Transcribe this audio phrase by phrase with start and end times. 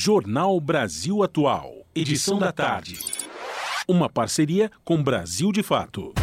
[0.00, 3.00] Jornal Brasil Atual, edição da tarde.
[3.88, 6.14] Uma parceria com Brasil de Fato.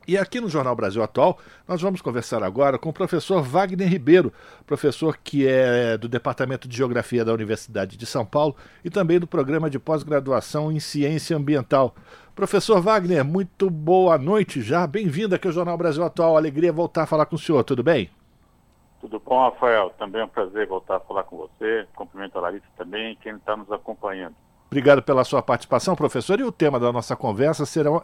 [0.07, 4.31] E aqui no Jornal Brasil Atual, nós vamos conversar agora com o professor Wagner Ribeiro,
[4.65, 8.55] professor que é do Departamento de Geografia da Universidade de São Paulo
[8.85, 11.93] e também do programa de pós-graduação em Ciência Ambiental.
[12.33, 14.87] Professor Wagner, muito boa noite já.
[14.87, 16.37] Bem-vindo aqui ao Jornal Brasil Atual.
[16.37, 17.61] Alegria voltar a falar com o senhor.
[17.65, 18.09] Tudo bem?
[19.01, 19.89] Tudo bom, Rafael?
[19.99, 21.85] Também é um prazer voltar a falar com você.
[21.93, 24.35] Cumprimento a Larissa também quem está nos acompanhando.
[24.67, 26.39] Obrigado pela sua participação, professor.
[26.39, 28.01] E o tema da nossa conversa será,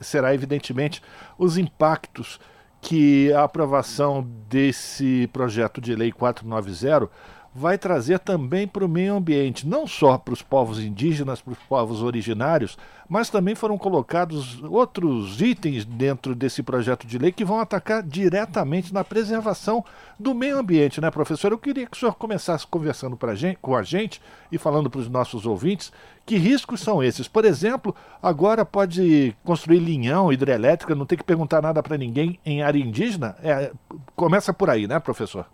[0.00, 1.02] será evidentemente,
[1.38, 2.38] os impactos
[2.80, 7.10] que a aprovação desse projeto de lei 490
[7.54, 11.58] vai trazer também para o meio ambiente, não só para os povos indígenas, para os
[11.68, 12.78] povos originários,
[13.08, 18.94] mas também foram colocados outros itens dentro desse projeto de lei que vão atacar diretamente
[18.94, 19.84] na preservação
[20.18, 21.52] do meio ambiente, né, professor?
[21.52, 25.08] Eu queria que o senhor começasse conversando gente, com a gente e falando para os
[25.08, 25.92] nossos ouvintes
[26.24, 27.28] que riscos são esses.
[27.28, 32.62] Por exemplo, agora pode construir linhão, hidrelétrica, não tem que perguntar nada para ninguém em
[32.62, 33.36] área indígena?
[33.42, 33.72] É,
[34.16, 35.46] começa por aí, né, professor?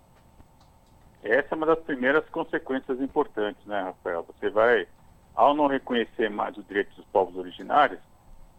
[1.23, 4.25] Essa é uma das primeiras consequências importantes, né, Rafael?
[4.25, 4.87] Você vai,
[5.35, 8.01] ao não reconhecer mais os direitos dos povos originários,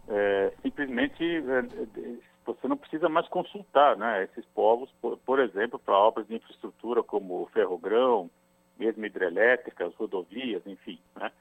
[0.07, 5.97] é, simplesmente é, você não precisa mais consultar né, esses povos, por, por exemplo, para
[5.97, 8.29] obras de infraestrutura como ferrogrão,
[8.77, 11.31] mesmo hidrelétricas, rodovias, enfim, né?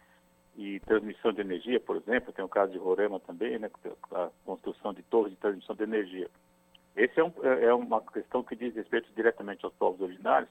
[0.56, 3.70] E transmissão de energia, por exemplo, tem o caso de Roraima também, né,
[4.12, 6.28] a construção de torres de transmissão de energia.
[6.96, 10.50] Essa é, um, é, é uma questão que diz respeito diretamente aos povos originários,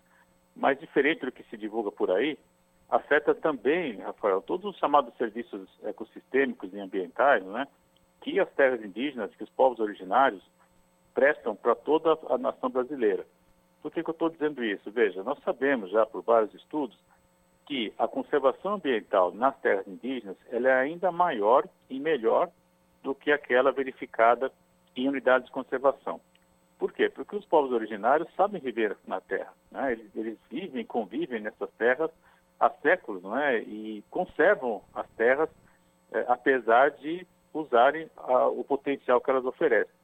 [0.58, 2.38] mas diferente do que se divulga por aí,
[2.90, 7.68] afeta também, Rafael, todos os chamados serviços ecossistêmicos e ambientais, né,
[8.22, 10.44] que as terras indígenas, que os povos originários
[11.14, 13.26] prestam para toda a nação brasileira.
[13.82, 14.92] Por que, que eu estou dizendo isso?
[14.92, 16.98] Veja, nós sabemos já por vários estudos
[17.66, 22.50] que a conservação ambiental nas terras indígenas ela é ainda maior e melhor
[23.04, 24.52] do que aquela verificada
[24.96, 26.20] em unidades de conservação.
[26.78, 27.10] Por quê?
[27.10, 29.52] Porque os povos originários sabem viver na terra.
[29.72, 29.94] Né?
[29.94, 32.12] Eles, eles, vivem, convivem nessas terras
[32.60, 33.60] há séculos né?
[33.60, 35.50] e conservam as terras,
[36.12, 39.98] eh, apesar de usarem a, o potencial que elas oferecem.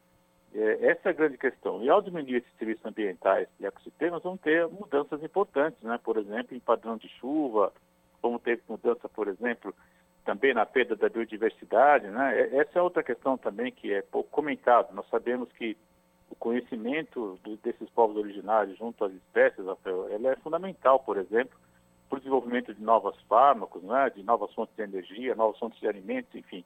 [0.55, 1.83] É, essa é a grande questão.
[1.83, 5.99] E ao diminuir esses serviços ambientais e ecossistemas, vão ter mudanças importantes, né?
[6.03, 7.73] por exemplo, em padrão de chuva,
[8.21, 9.73] vamos ter mudança, por exemplo,
[10.23, 12.07] também na perda da biodiversidade.
[12.07, 12.49] Né?
[12.55, 14.89] Essa é outra questão também que é pouco comentada.
[14.93, 15.75] Nós sabemos que
[16.33, 19.65] o conhecimento do, desses povos originários junto às espécies,
[20.09, 21.55] ela é fundamental, por exemplo,
[22.09, 25.87] para o desenvolvimento de novos fármacos, né, de novas fontes de energia, novas fontes de
[25.87, 26.65] alimentos, enfim.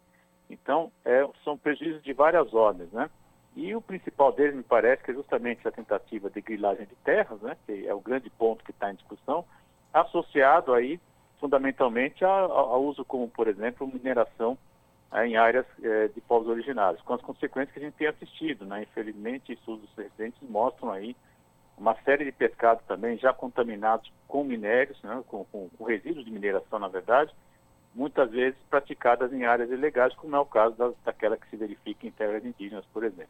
[0.50, 3.10] Então, é, são prejuízos de várias ordens, né?
[3.56, 7.42] E o principal deles, me parece, que é justamente a tentativa de grilagem de terras,
[7.42, 9.44] né, que é o grande ponto que está em discussão,
[9.94, 11.00] associado aí,
[11.40, 14.58] fundamentalmente, ao, uso como, por exemplo, mineração
[15.26, 18.66] em áreas é, de povos originários, com as consequências que a gente tem assistido.
[18.66, 18.84] Né?
[18.84, 21.16] Infelizmente, estudos recentes mostram aí
[21.78, 25.24] uma série de pescados também já contaminados com minérios, né?
[25.28, 27.32] com, com, com, resíduos de mineração, na verdade,
[27.96, 32.06] muitas vezes praticadas em áreas ilegais, como é o caso da, daquela que se verifica
[32.06, 33.30] em terras indígenas, por exemplo.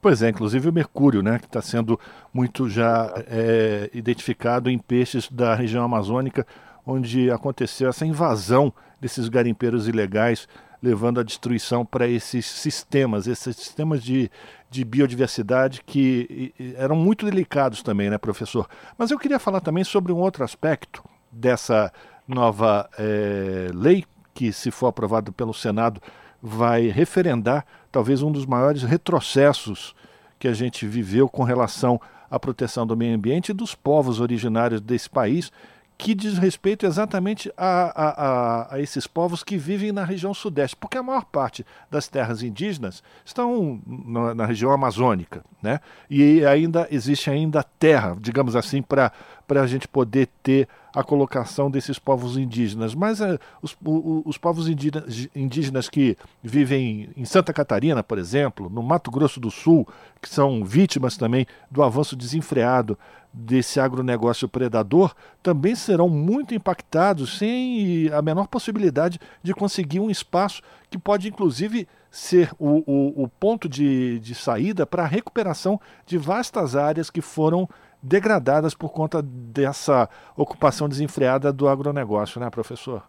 [0.00, 1.98] Pois é, inclusive o mercúrio, né, que está sendo
[2.32, 6.46] muito já é, identificado em peixes da região amazônica,
[6.86, 10.48] onde aconteceu essa invasão desses garimpeiros ilegais
[10.82, 14.30] levando a destruição para esses sistemas, esses sistemas de,
[14.70, 18.68] de biodiversidade que eram muito delicados também, né, professor?
[18.96, 21.92] Mas eu queria falar também sobre um outro aspecto dessa
[22.26, 24.04] nova é, lei,
[24.34, 26.00] que, se for aprovado pelo Senado,
[26.40, 29.94] vai referendar talvez um dos maiores retrocessos
[30.38, 34.80] que a gente viveu com relação à proteção do meio ambiente e dos povos originários
[34.80, 35.50] desse país
[35.98, 40.76] que diz respeito exatamente a, a, a, a, esses povos que vivem na região sudeste,
[40.76, 45.80] porque a maior parte das terras indígenas estão na, na região amazônica, né?
[46.08, 49.12] E ainda existe ainda terra, digamos assim, para
[49.48, 52.94] a gente poder ter a colocação desses povos indígenas.
[52.94, 58.70] Mas uh, os, o, os povos indígenas, indígenas que vivem em Santa Catarina, por exemplo,
[58.70, 59.86] no Mato Grosso do Sul,
[60.22, 62.96] que são vítimas também do avanço desenfreado
[63.40, 70.60] desse agronegócio predador também serão muito impactados sem a menor possibilidade de conseguir um espaço
[70.90, 76.18] que pode, inclusive, ser o, o, o ponto de, de saída para a recuperação de
[76.18, 77.68] vastas áreas que foram
[78.02, 83.04] degradadas por conta dessa ocupação desenfreada do agronegócio, né, professor?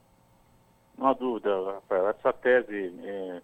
[0.96, 2.10] Não há dúvida, Rafael.
[2.10, 3.42] Essa tese é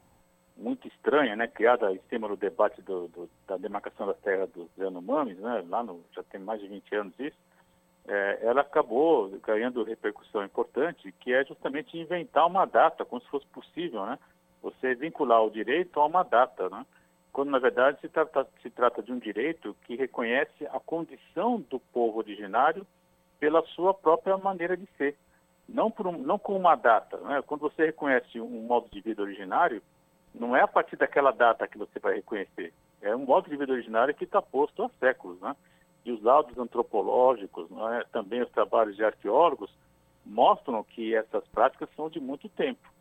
[0.58, 4.70] muito estranha, né, criada em cima do debate do, do, da demarcação das terras dos
[4.78, 7.38] Yanomamis, né, lá no, já tem mais de 20 anos isso,
[8.08, 13.46] é, ela acabou ganhando repercussão importante, que é justamente inventar uma data, como se fosse
[13.48, 14.18] possível, né,
[14.62, 16.86] você vincular o direito a uma data, né,
[17.34, 21.80] quando na verdade se trata, se trata de um direito que reconhece a condição do
[21.80, 22.88] povo originário
[23.40, 25.18] pela sua própria maneira de ser,
[25.68, 27.18] não, por um, não com uma data.
[27.18, 27.42] Né?
[27.46, 29.82] Quando você reconhece um modo de vida originário,
[30.40, 32.74] não é a partir daquela data que você vai reconhecer.
[33.02, 35.56] É um modo de vida originário que está posto há séculos, né?
[36.04, 38.04] E os laudos antropológicos, é?
[38.12, 39.72] também os trabalhos de arqueólogos,
[40.26, 42.94] mostram que essas práticas são de muito tempo.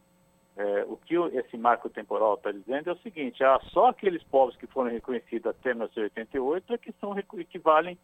[0.57, 4.57] É, o que esse marco temporal está dizendo é o seguinte: ah, só aqueles povos
[4.57, 7.99] que foram reconhecidos até 1988 é que são equivalem,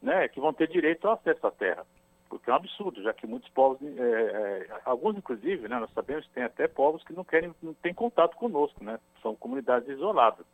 [0.00, 1.84] né, que vão ter direito ao acesso à terra
[2.28, 6.26] porque é um absurdo, já que muitos povos, é, é, alguns inclusive, né, nós sabemos
[6.26, 10.44] que tem até povos que não querem, não têm contato conosco, né, são comunidades isoladas.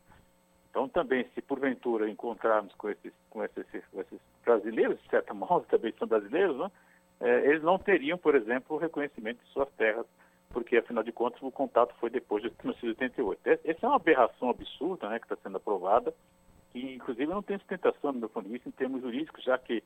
[0.70, 5.66] Então também, se porventura encontrarmos com esses, com esses, com esses brasileiros, de certa modo
[5.66, 6.70] também são brasileiros, né,
[7.20, 10.06] é, eles não teriam, por exemplo, o reconhecimento de suas terras,
[10.50, 13.40] porque afinal de contas o contato foi depois de 1988.
[13.64, 16.12] Essa é uma aberração absurda, né, que está sendo aprovada,
[16.74, 19.82] e inclusive não tem sustentação, do meu ponto de vista, em termos jurídicos, já que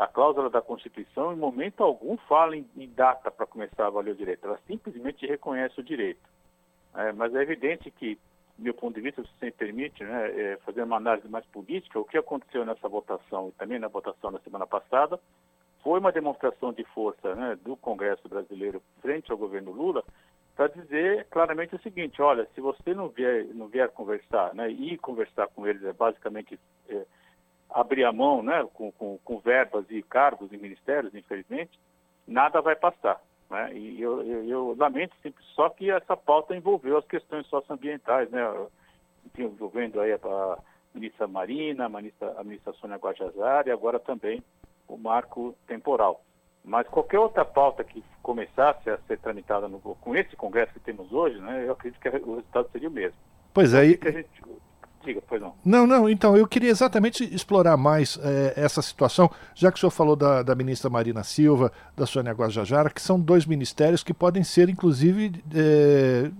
[0.00, 4.12] a cláusula da Constituição, em momento algum, fala em, em data para começar a valer
[4.12, 4.46] o direito.
[4.46, 6.26] Ela simplesmente reconhece o direito.
[6.94, 8.14] É, mas é evidente que,
[8.56, 12.00] do meu ponto de vista, se você permite, né, é, fazer uma análise mais política,
[12.00, 15.20] o que aconteceu nessa votação e também na votação da semana passada
[15.82, 20.02] foi uma demonstração de força né, do Congresso brasileiro frente ao governo Lula
[20.56, 24.96] para dizer claramente o seguinte: olha, se você não vier, não vier conversar, né, e
[24.96, 26.58] conversar com eles é basicamente
[26.88, 27.04] é,
[27.72, 31.78] abrir a mão né, com, com, com, verbas e cargos em ministérios, infelizmente,
[32.26, 33.20] nada vai passar.
[33.50, 33.72] Né?
[33.74, 38.40] E eu, eu, eu lamento sempre só que essa pauta envolveu as questões socioambientais, né?
[39.38, 40.58] envolvendo aí a,
[40.94, 44.42] ministra Marina, a ministra, a ministra Sônia Guajajara e agora também
[44.88, 46.24] o marco temporal.
[46.64, 51.12] Mas qualquer outra pauta que começasse a ser tramitada no, com esse Congresso que temos
[51.12, 53.16] hoje, né, eu acredito que o resultado seria o mesmo.
[53.54, 53.86] Pois é.
[53.86, 54.42] Então, gente,
[55.04, 55.54] Diga, pois não.
[55.64, 59.90] Não, não, então, eu queria exatamente explorar mais é, essa situação, já que o senhor
[59.90, 64.44] falou da, da ministra Marina Silva, da Sônia Guajajara, que são dois ministérios que podem
[64.44, 66.30] ser, inclusive, é,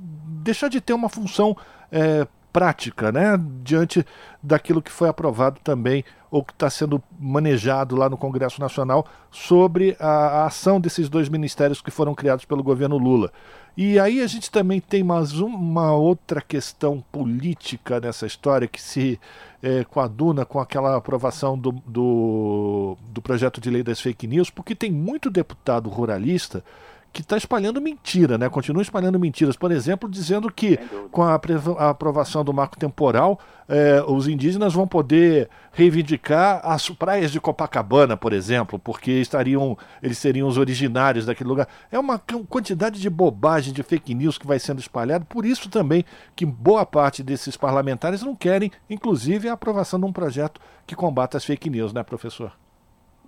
[0.43, 1.57] deixar de ter uma função
[1.91, 4.05] é, prática, né, diante
[4.43, 9.97] daquilo que foi aprovado também ou que está sendo manejado lá no Congresso Nacional sobre
[9.99, 13.33] a, a, ação desses dois ministérios que foram criados pelo governo Lula.
[13.77, 19.19] E aí a gente também tem mais uma outra questão política nessa história que se
[19.63, 24.75] é, coaduna com aquela aprovação do, do, do projeto de lei das fake news, porque
[24.75, 26.65] tem muito deputado ruralista
[27.13, 28.49] que está espalhando mentira, né?
[28.49, 29.57] Continua espalhando mentiras.
[29.57, 30.79] Por exemplo, dizendo que
[31.11, 37.41] com a, aprovação do marco temporal, eh, os indígenas vão poder reivindicar as praias de
[37.41, 41.69] Copacabana, por exemplo, porque estariam, eles seriam os originários daquele lugar.
[41.91, 45.25] É uma quantidade de bobagem, de fake news que vai sendo espalhado.
[45.25, 46.05] Por isso também
[46.37, 51.37] que boa parte desses parlamentares não querem, inclusive, a aprovação de um projeto que combata
[51.37, 52.53] as fake news, né, professor?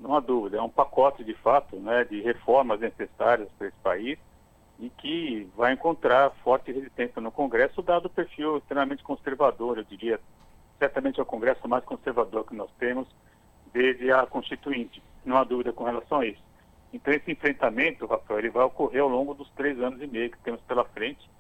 [0.03, 4.19] Não há dúvida, é um pacote de fato né, de reformas necessárias para esse país
[4.79, 10.19] e que vai encontrar forte resistência no Congresso, dado o perfil extremamente conservador, eu diria,
[10.79, 13.07] certamente é o Congresso mais conservador que nós temos
[13.73, 16.43] desde a Constituinte, não há dúvida com relação a isso.
[16.93, 20.39] Então esse enfrentamento, Rafael, ele vai ocorrer ao longo dos três anos e meio que
[20.39, 21.31] temos pela frente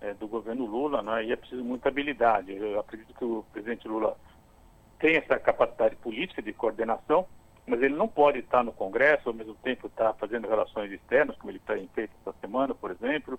[0.00, 2.52] é, do governo Lula, né, e é preciso muita habilidade.
[2.52, 4.16] Eu acredito que o presidente Lula
[4.98, 7.26] tem essa capacidade política de coordenação,
[7.68, 11.50] mas ele não pode estar no Congresso, ao mesmo tempo estar fazendo relações externas, como
[11.50, 13.38] ele tem feito essa semana, por exemplo,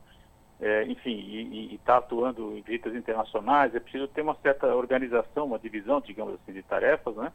[0.60, 3.74] é, enfim, e está atuando em visitas internacionais.
[3.74, 7.32] É preciso ter uma certa organização, uma divisão, digamos assim, de tarefas, né?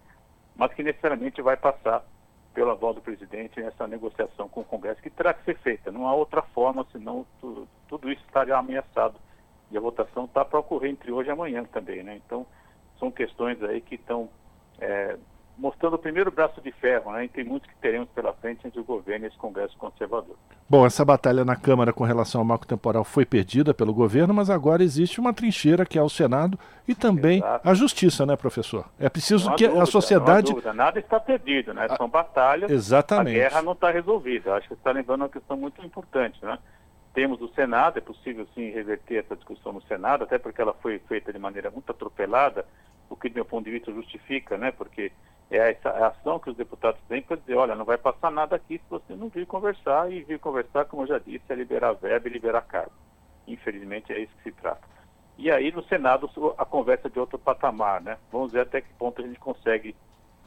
[0.56, 2.04] mas que necessariamente vai passar
[2.52, 5.90] pelo aval do presidente nessa negociação com o Congresso, que terá que ser feita.
[5.90, 9.16] Não há outra forma, senão tudo, tudo isso estaria ameaçado.
[9.70, 12.20] E a votação está para ocorrer entre hoje e amanhã também, né?
[12.24, 12.46] Então,
[12.98, 14.28] são questões aí que estão
[14.80, 15.16] é,
[15.56, 17.24] mostrando o primeiro braço de ferro, né?
[17.24, 20.36] E tem muitos que teremos pela frente entre o governo e esse Congresso conservador.
[20.68, 24.50] Bom, essa batalha na Câmara com relação ao marco temporal foi perdida pelo governo, mas
[24.50, 26.58] agora existe uma trincheira que é o Senado
[26.88, 27.68] e também Exato.
[27.68, 28.86] a Justiça, né, professor?
[28.98, 30.48] É preciso que dúvida, a sociedade.
[30.48, 30.72] Não dúvida.
[30.72, 31.88] Nada está perdido, né?
[31.96, 32.70] São batalhas.
[32.70, 33.36] Exatamente.
[33.36, 34.54] A guerra não está resolvida.
[34.54, 36.58] Acho que você está lembrando uma questão muito importante, né?
[37.14, 40.98] Temos o Senado, é possível sim reverter essa discussão no Senado, até porque ela foi
[40.98, 42.66] feita de maneira muito atropelada,
[43.08, 44.72] o que do meu ponto de vista justifica, né?
[44.72, 45.12] Porque
[45.50, 48.78] é essa ação que os deputados têm para dizer, olha, não vai passar nada aqui
[48.78, 52.28] se você não vir conversar, e vir conversar, como eu já disse, é liberar verba
[52.28, 52.92] e liberar cargo.
[53.46, 54.82] Infelizmente é isso que se trata.
[55.36, 58.16] E aí no Senado a conversa é de outro patamar, né?
[58.30, 59.94] Vamos ver até que ponto a gente consegue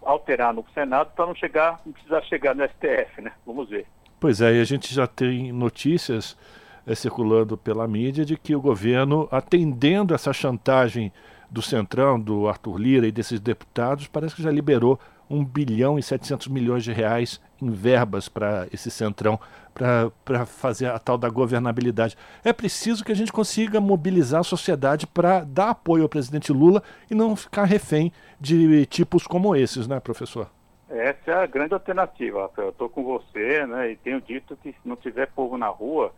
[0.01, 3.33] alterar no Senado para não chegar, não precisar chegar no STF, né?
[3.45, 3.85] Vamos ver.
[4.19, 6.37] Pois é, e a gente já tem notícias
[6.85, 11.11] é, circulando pela mídia de que o governo, atendendo essa chantagem
[11.49, 14.99] do Centrão, do Arthur Lira e desses deputados, parece que já liberou
[15.29, 19.39] 1 bilhão e 700 milhões de reais em verbas para esse Centrão,
[19.73, 22.17] para fazer a tal da governabilidade.
[22.43, 26.81] É preciso que a gente consiga mobilizar a sociedade para dar apoio ao presidente Lula
[27.09, 30.49] e não ficar refém de tipos como esses, né, professor?
[30.89, 32.67] Essa é a grande alternativa, Rafael.
[32.67, 36.13] Eu estou com você, né, e tenho dito que se não tiver povo na rua,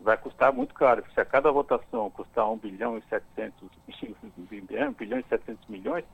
[0.00, 1.04] vai custar muito caro.
[1.12, 6.04] Se a cada votação custar 1 bilhão e 700, 1 bilhão e 700 milhões,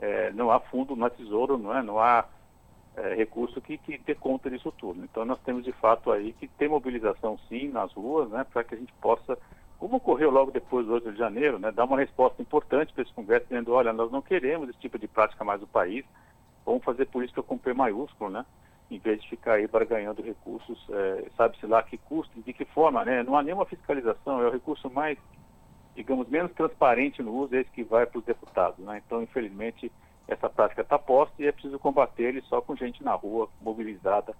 [0.00, 1.82] é, não há fundo, não há tesouro, não, é?
[1.82, 2.24] não há
[2.96, 5.02] é, recurso que, que dê conta disso tudo.
[5.04, 8.74] Então nós temos de fato aí que ter mobilização sim nas ruas, né, para que
[8.74, 9.38] a gente possa,
[9.78, 13.12] como ocorreu logo depois do 8 de janeiro, né, dar uma resposta importante para esse
[13.12, 16.04] Congresso, dizendo, olha, nós não queremos esse tipo de prática mais no país,
[16.64, 18.44] vamos fazer política com P maiúsculo, né?
[18.90, 22.64] Em vez de ficar aí barganhando recursos, é, sabe-se lá que custo e de que
[22.64, 23.22] forma, né?
[23.22, 25.16] Não há nenhuma fiscalização, é o recurso mais,
[25.94, 29.00] digamos, menos transparente no uso, é esse que vai para os deputados, né?
[29.06, 29.92] Então, infelizmente,
[30.26, 34.34] essa prática está posta e é preciso combater ele só com gente na rua, mobilizada,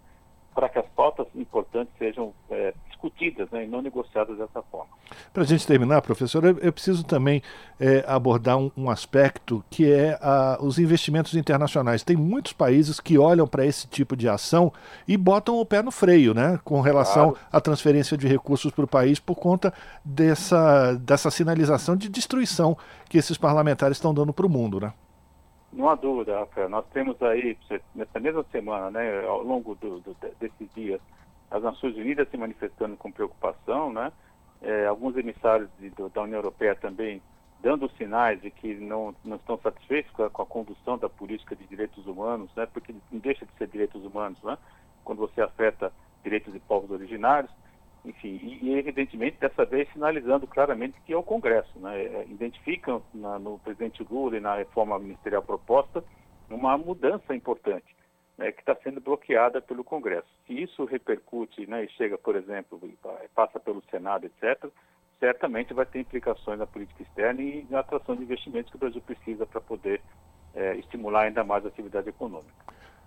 [0.55, 4.91] para que as pautas importantes sejam é, discutidas né, e não negociadas dessa forma.
[5.33, 7.43] Para a gente terminar, professor, eu, eu preciso também
[7.79, 12.03] é, abordar um, um, aspecto que é a, os investimentos internacionais.
[12.03, 14.73] Tem muitos países que olham para esse tipo de ação
[15.07, 17.47] e botam o pé no freio, né, com relação claro.
[17.53, 19.73] à transferência de recursos para o país por conta
[20.05, 22.77] dessa, dessa sinalização de destruição
[23.09, 24.93] que esses parlamentares estão dando para o mundo, né?
[25.73, 26.69] Não há dúvida, Rafael.
[26.69, 27.57] Nós temos aí,
[27.95, 31.01] nessa mesma semana, né, ao longo do, do, desses dias,
[31.51, 34.13] as Nações Unidas se manifestando com preocupação, né?
[34.63, 37.23] É, alguns emissários de, do, da União Europeia também
[37.63, 41.55] dando sinais de que não, não estão satisfeitos com a, com a, condução da política
[41.55, 42.67] de direitos humanos, né?
[42.67, 44.57] Porque não deixa de ser direitos humanos, né?
[45.05, 47.51] Quando você afeta direitos de povos originários
[48.05, 52.03] enfim, e, evidentemente dessa vez sinalizando claramente que é o Congresso, né?
[52.03, 56.03] É, identificam na, no presidente Lula e na reforma ministerial proposta
[56.49, 57.95] uma mudança importante,
[58.37, 60.27] né, que está sendo bloqueada pelo Congresso.
[60.47, 62.81] Se isso repercute né, e chega, por exemplo,
[63.35, 64.69] passa pelo Senado, etc.,
[65.21, 69.03] certamente vai ter implicações na política externa e na atração de investimentos que o Brasil
[69.03, 70.01] precisa para poder
[70.55, 72.51] é, estimular ainda mais a atividade econômica.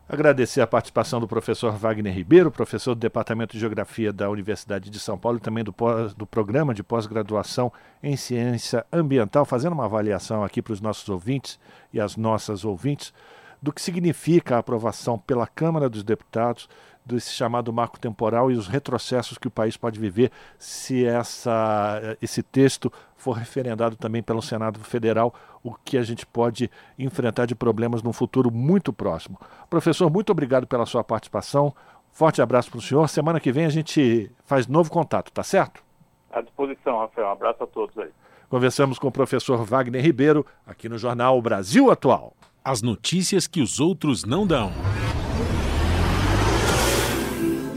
[0.08, 5.00] Agradecer a participação do professor Wagner Ribeiro, professor do Departamento de Geografia da Universidade de
[5.00, 9.86] São Paulo e também do, pós, do programa de pós-graduação em Ciência Ambiental, fazendo uma
[9.86, 11.58] avaliação aqui para os nossos ouvintes
[11.94, 13.14] e as nossas ouvintes
[13.62, 16.68] do que significa a aprovação pela Câmara dos Deputados
[17.06, 22.42] desse chamado marco temporal e os retrocessos que o país pode viver se essa, esse
[22.42, 25.34] texto for referendado também pelo Senado Federal,
[25.64, 26.70] o que a gente pode
[27.00, 29.40] enfrentar de problemas num futuro muito próximo.
[29.70, 31.74] Professor, muito obrigado pela sua participação.
[32.12, 33.08] Forte abraço para o senhor.
[33.08, 35.84] Semana que vem a gente faz novo contato, tá certo?
[36.32, 37.28] À disposição, Rafael.
[37.28, 38.10] Um abraço a todos aí.
[38.50, 42.34] Conversamos com o professor Wagner Ribeiro, aqui no jornal Brasil Atual.
[42.64, 44.72] As notícias que os outros não dão.